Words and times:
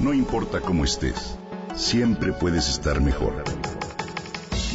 No 0.00 0.14
importa 0.14 0.62
cómo 0.62 0.86
estés, 0.86 1.36
siempre 1.76 2.32
puedes 2.32 2.70
estar 2.70 3.02
mejor. 3.02 3.44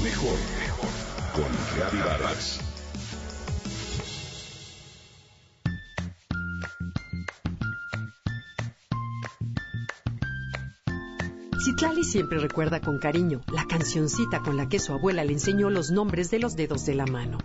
Mejor, 0.04 0.38
mejor. 0.60 0.90
Con 1.34 1.46
Reavivadas. 1.76 2.60
Citlali 11.60 12.04
siempre 12.04 12.38
recuerda 12.38 12.80
con 12.80 13.00
cariño 13.00 13.42
la 13.52 13.66
cancioncita 13.66 14.42
con 14.42 14.58
la 14.58 14.70
que 14.70 14.78
su 14.78 14.94
abuela 14.94 15.24
le 15.24 15.34
enseñó 15.34 15.72
los 15.72 15.90
nombres 15.90 16.30
de 16.30 16.38
los 16.38 16.56
dedos 16.56 16.86
de 16.86 16.94
la 16.94 17.08
mano. 17.08 17.40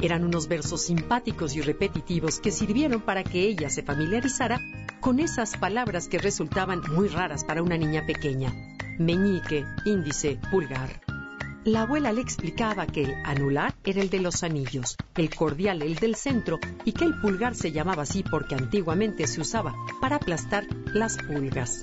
Eran 0.00 0.24
unos 0.24 0.48
versos 0.48 0.80
simpáticos 0.80 1.54
y 1.54 1.60
repetitivos 1.60 2.40
que 2.40 2.50
sirvieron 2.50 3.02
para 3.02 3.22
que 3.22 3.42
ella 3.42 3.68
se 3.68 3.82
familiarizara 3.82 4.58
con 5.00 5.18
esas 5.18 5.56
palabras 5.56 6.08
que 6.08 6.18
resultaban 6.18 6.82
muy 6.92 7.08
raras 7.08 7.44
para 7.44 7.62
una 7.62 7.76
niña 7.76 8.04
pequeña. 8.06 8.52
Meñique, 8.98 9.64
índice, 9.84 10.38
pulgar. 10.50 11.00
La 11.64 11.82
abuela 11.82 12.12
le 12.12 12.20
explicaba 12.20 12.86
que 12.86 13.04
el 13.04 13.14
anular 13.24 13.74
era 13.84 14.00
el 14.00 14.10
de 14.10 14.20
los 14.20 14.42
anillos, 14.42 14.96
el 15.16 15.34
cordial 15.34 15.82
el 15.82 15.96
del 15.96 16.14
centro 16.14 16.58
y 16.84 16.92
que 16.92 17.04
el 17.04 17.20
pulgar 17.20 17.54
se 17.54 17.72
llamaba 17.72 18.02
así 18.02 18.22
porque 18.22 18.54
antiguamente 18.54 19.26
se 19.26 19.40
usaba 19.40 19.74
para 20.00 20.16
aplastar 20.16 20.66
las 20.86 21.18
pulgas. 21.18 21.82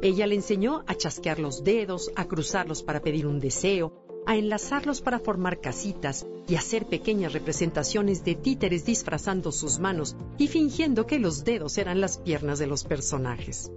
Ella 0.00 0.26
le 0.26 0.36
enseñó 0.36 0.84
a 0.86 0.94
chasquear 0.94 1.38
los 1.38 1.64
dedos, 1.64 2.10
a 2.16 2.26
cruzarlos 2.26 2.82
para 2.82 3.00
pedir 3.00 3.26
un 3.26 3.40
deseo, 3.40 4.07
a 4.28 4.36
enlazarlos 4.36 5.00
para 5.00 5.18
formar 5.18 5.58
casitas 5.58 6.26
y 6.46 6.56
hacer 6.56 6.84
pequeñas 6.84 7.32
representaciones 7.32 8.24
de 8.24 8.34
títeres 8.34 8.84
disfrazando 8.84 9.52
sus 9.52 9.78
manos 9.78 10.16
y 10.36 10.48
fingiendo 10.48 11.06
que 11.06 11.18
los 11.18 11.44
dedos 11.44 11.78
eran 11.78 12.02
las 12.02 12.18
piernas 12.18 12.58
de 12.58 12.66
los 12.66 12.84
personajes. 12.84 13.72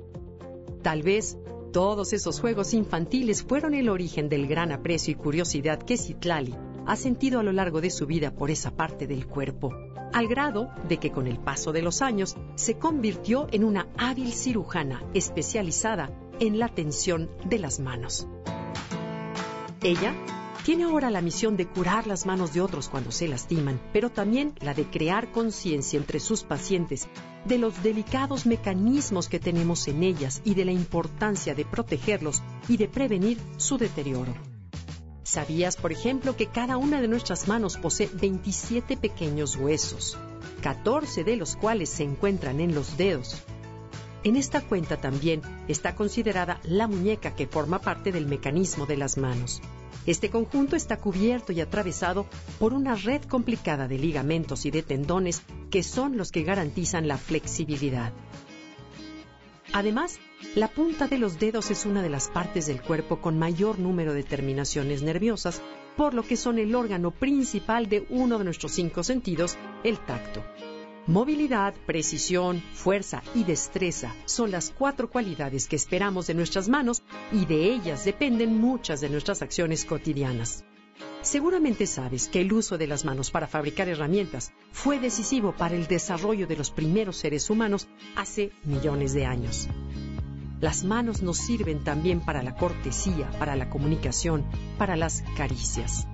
Tal 0.82 1.04
vez 1.04 1.38
todos 1.72 2.12
esos 2.12 2.41
juegos 2.41 2.74
infantiles 2.74 3.43
fueron 3.43 3.74
el 3.74 3.88
origen 3.88 4.27
del 4.27 4.46
gran 4.46 4.74
aprecio 4.74 5.13
y 5.13 5.16
curiosidad 5.16 5.82
que 5.84 5.96
Citlali 5.96 6.54
ha 6.86 6.98
sentido 6.98 7.40
a 7.40 7.43
lo 7.43 7.54
largo 7.54 7.80
de 7.80 7.90
su 7.90 8.05
vida 8.05 8.36
por 8.36 8.52
esa 8.52 8.71
parte 8.71 9.08
del 9.08 9.27
cuerpo, 9.27 9.71
al 10.12 10.27
grado 10.27 10.70
de 10.90 10.98
que 10.98 11.12
con 11.12 11.27
el 11.27 11.40
paso 11.40 11.71
de 11.71 11.82
los 11.82 12.02
años 12.02 12.36
se 12.55 12.77
convirtió 12.77 13.48
en 13.54 13.63
una 13.63 13.88
hábil 13.98 14.34
cirujana 14.34 15.02
especializada 15.13 16.12
en 16.41 16.60
la 16.60 16.68
tensión 16.68 17.30
de 17.46 17.58
las 17.58 17.80
manos. 17.80 18.27
Ella 19.84 20.13
tiene 20.63 20.84
ahora 20.84 21.09
la 21.09 21.21
misión 21.21 21.57
de 21.57 21.67
curar 21.67 22.05
las 22.05 22.26
manos 22.26 22.54
de 22.54 22.62
otros 22.62 22.87
cuando 22.87 23.12
se 23.12 23.27
lastiman, 23.27 23.81
pero 23.93 24.12
también 24.12 24.54
la 24.62 24.73
de 24.73 24.85
crear 24.85 25.31
conciencia 25.31 25.98
entre 25.98 26.20
sus 26.20 26.43
pacientes 26.43 27.07
de 27.45 27.57
los 27.57 27.81
delicados 27.81 28.45
mecanismos 28.45 29.27
que 29.27 29.40
tenemos 29.40 29.87
en 29.87 30.03
ellas 30.03 30.41
y 30.43 30.53
de 30.53 30.65
la 30.65 30.71
importancia 30.71 31.55
de 31.55 31.65
protegerlos 31.65 32.43
y 32.68 32.77
de 32.77 32.87
prevenir 32.87 33.40
su 33.57 33.77
deterioro. 33.77 34.34
¿Sabías, 35.23 35.77
por 35.77 35.91
ejemplo, 35.91 36.35
que 36.35 36.48
cada 36.48 36.77
una 36.77 37.01
de 37.01 37.07
nuestras 37.07 37.48
manos 37.48 37.77
posee 37.77 38.09
27 38.13 38.98
pequeños 38.98 39.55
huesos, 39.55 40.18
14 40.62 41.23
de 41.23 41.37
los 41.37 41.55
cuales 41.55 41.90
se 41.90 42.03
encuentran 42.03 42.59
en 42.59 42.75
los 42.75 42.98
dedos? 42.98 43.41
En 44.24 44.36
esta 44.36 44.62
cuenta 44.62 44.98
también 44.98 45.41
está 45.68 45.96
considerada 45.96 46.60
la 46.64 46.88
muñeca 46.88 47.36
que 47.36 47.48
forma 47.48 47.80
parte 47.80 48.12
del 48.12 48.27
mecanismo 48.27 48.86
de 48.86 48.98
las 48.98 49.18
manos. 49.18 49.62
Este 50.05 50.30
conjunto 50.30 50.76
está 50.76 50.98
cubierto 50.98 51.52
y 51.52 51.62
atravesado 51.62 52.27
por 52.60 52.74
una 52.74 52.96
red 52.96 53.24
complicada 53.24 53.88
de 53.88 53.98
ligamentos 53.98 54.66
y 54.66 54.72
de 54.72 54.84
tendones 54.84 55.42
que 55.70 55.82
son 55.82 56.18
los 56.18 56.32
que 56.32 56.44
garantizan 56.44 57.08
la 57.08 57.18
flexibilidad. 57.18 58.14
Además, 59.74 60.20
la 60.55 60.68
punta 60.68 61.08
de 61.08 61.18
los 61.18 61.40
dedos 61.40 61.72
es 61.72 61.86
una 61.86 62.02
de 62.02 62.10
las 62.10 62.30
partes 62.30 62.68
del 62.68 62.82
cuerpo 62.82 63.22
con 63.22 63.40
mayor 63.40 63.80
número 63.80 64.14
de 64.14 64.24
terminaciones 64.24 65.02
nerviosas, 65.02 65.62
por 65.97 66.14
lo 66.14 66.24
que 66.24 66.36
son 66.38 66.59
el 66.59 66.75
órgano 66.75 67.12
principal 67.12 67.88
de 67.88 68.06
uno 68.10 68.38
de 68.38 68.44
nuestros 68.44 68.74
cinco 68.74 69.04
sentidos, 69.04 69.58
el 69.84 69.98
tacto. 70.00 70.44
Movilidad, 71.07 71.73
precisión, 71.88 72.62
fuerza 72.73 73.23
y 73.34 73.44
destreza 73.44 74.13
son 74.25 74.51
las 74.51 74.69
cuatro 74.69 75.09
cualidades 75.09 75.67
que 75.67 75.75
esperamos 75.75 76.28
de 76.28 76.35
nuestras 76.35 76.69
manos 76.69 77.01
y 77.31 77.45
de 77.45 77.73
ellas 77.73 78.06
dependen 78.06 78.62
muchas 78.62 79.01
de 79.01 79.09
nuestras 79.09 79.41
acciones 79.41 79.84
cotidianas. 79.84 80.63
Seguramente 81.23 81.88
sabes 81.88 82.28
que 82.28 82.41
el 82.41 82.53
uso 82.53 82.78
de 82.78 82.85
las 82.85 83.03
manos 83.03 83.31
para 83.31 83.47
fabricar 83.47 83.88
herramientas 83.89 84.53
fue 84.72 85.00
decisivo 85.00 85.56
para 85.56 85.75
el 85.75 85.88
desarrollo 85.88 86.45
de 86.45 86.57
los 86.57 86.69
primeros 86.69 87.18
seres 87.18 87.50
humanos 87.50 87.88
hace 88.16 88.51
millones 88.63 89.13
de 89.13 89.25
años. 89.25 89.68
Las 90.59 90.83
manos 90.83 91.23
nos 91.23 91.38
sirven 91.38 91.83
también 91.83 92.22
para 92.22 92.44
la 92.44 92.56
cortesía, 92.56 93.28
para 93.39 93.56
la 93.56 93.72
comunicación, 93.72 94.45
para 94.78 94.95
las 94.95 95.23
caricias 95.35 96.07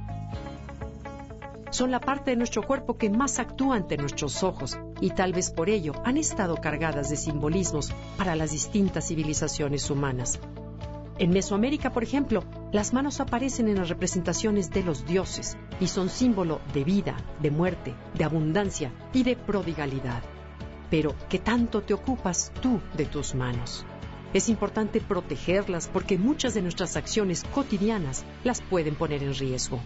son 1.78 1.92
la 1.92 2.00
parte 2.00 2.32
de 2.32 2.38
nuestro 2.38 2.64
cuerpo 2.64 2.98
que 2.98 3.12
más 3.12 3.38
actúa 3.38 3.76
ante 3.76 3.98
nuestros 3.98 4.42
ojos 4.42 4.80
y 5.00 5.12
tal 5.12 5.32
vez 5.32 5.52
por 5.52 5.70
ello 5.70 5.94
han 6.06 6.18
estado 6.18 6.56
cargadas 6.56 7.12
de 7.12 7.18
simbolismos 7.18 7.92
para 8.18 8.36
las 8.36 8.50
distintas 8.50 9.08
civilizaciones 9.08 9.88
humanas. 9.92 10.40
En 11.20 11.30
Mesoamérica, 11.30 11.94
por 11.94 12.02
ejemplo, 12.02 12.44
las 12.72 12.94
manos 12.94 13.20
aparecen 13.20 13.68
en 13.68 13.76
las 13.76 13.90
representaciones 13.90 14.72
de 14.72 14.82
los 14.82 15.06
dioses 15.06 15.56
y 15.80 15.86
son 15.86 16.10
símbolo 16.10 16.62
de 16.74 16.84
vida, 16.84 17.16
de 17.44 17.52
muerte, 17.52 17.94
de 18.16 18.24
abundancia 18.24 18.92
y 19.14 19.22
de 19.22 19.36
prodigalidad. 19.36 20.24
Pero, 20.90 21.14
¿qué 21.30 21.38
tanto 21.38 21.84
te 21.84 21.94
ocupas 21.94 22.52
tú 22.60 22.82
de 22.96 23.06
tus 23.06 23.36
manos? 23.36 23.86
Es 24.34 24.50
importante 24.50 25.00
protegerlas 25.00 25.88
porque 25.94 26.18
muchas 26.18 26.56
de 26.56 26.64
nuestras 26.64 26.98
acciones 26.98 27.44
cotidianas 27.54 28.26
las 28.44 28.62
pueden 28.62 28.96
poner 28.96 29.22
en 29.22 29.36
riesgo. 29.36 29.80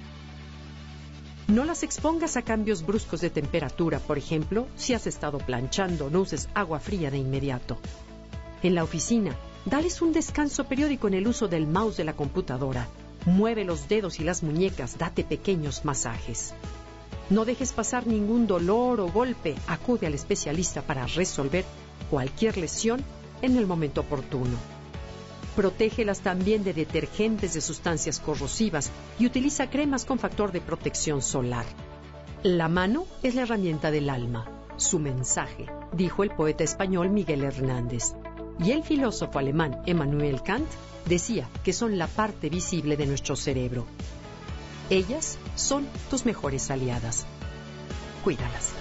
No 1.52 1.66
las 1.66 1.84
expongas 1.84 2.38
a 2.38 2.44
cambios 2.44 2.86
bruscos 2.86 3.20
de 3.20 3.30
temperatura, 3.30 4.00
por 4.00 4.18
ejemplo, 4.18 4.68
si 4.78 4.94
has 4.94 5.06
estado 5.06 5.38
planchando, 5.38 6.10
no 6.10 6.22
uses 6.22 6.48
agua 6.54 6.80
fría 6.80 7.12
de 7.12 7.18
inmediato. 7.18 7.78
En 8.64 8.74
la 8.74 8.86
oficina, 8.86 9.36
dales 9.66 10.02
un 10.02 10.14
descanso 10.14 10.64
periódico 10.64 11.10
en 11.10 11.16
el 11.16 11.28
uso 11.28 11.50
del 11.50 11.68
mouse 11.68 11.98
de 11.98 12.06
la 12.06 12.14
computadora. 12.14 12.88
Mueve 13.26 13.66
los 13.66 13.90
dedos 13.90 14.22
y 14.22 14.24
las 14.24 14.44
muñecas, 14.44 14.98
date 14.98 15.26
pequeños 15.26 15.84
masajes. 15.84 16.54
No 17.30 17.44
dejes 17.44 17.74
pasar 17.74 18.08
ningún 18.08 18.48
dolor 18.48 19.02
o 19.02 19.12
golpe, 19.12 19.56
acude 19.68 20.08
al 20.08 20.14
especialista 20.14 20.82
para 20.84 21.06
resolver 21.06 21.66
cualquier 22.10 22.56
lesión 22.56 23.04
en 23.42 23.58
el 23.58 23.68
momento 23.68 24.00
oportuno. 24.00 24.56
Protégelas 25.56 26.22
también 26.22 26.64
de 26.64 26.74
detergentes 26.74 27.54
de 27.54 27.62
sustancias 27.62 28.20
corrosivas 28.20 28.92
y 29.20 29.26
utiliza 29.26 29.70
cremas 29.70 30.06
con 30.06 30.20
factor 30.20 30.52
de 30.52 30.62
protección 30.62 31.22
solar. 31.22 31.66
La 32.44 32.68
mano 32.70 33.06
es 33.22 33.36
la 33.36 33.44
herramienta 33.44 33.92
del 33.92 34.10
alma, 34.10 34.46
su 34.78 34.98
mensaje, 34.98 35.68
dijo 35.94 36.24
el 36.24 36.32
poeta 36.32 36.64
español 36.64 37.10
Miguel 37.10 37.44
Hernández. 37.44 38.14
Y 38.60 38.72
el 38.72 38.84
filósofo 38.84 39.40
alemán 39.40 39.82
Emmanuel 39.86 40.42
Kant 40.42 40.68
decía 41.06 41.48
que 41.64 41.74
son 41.74 41.98
la 41.98 42.08
parte 42.08 42.50
visible 42.50 42.98
de 42.98 43.06
nuestro 43.06 43.36
cerebro. 43.36 43.86
Ellas 44.90 45.38
son 45.56 45.88
tus 46.10 46.26
mejores 46.26 46.70
aliadas. 46.72 47.26
Cuídalas. 48.24 48.81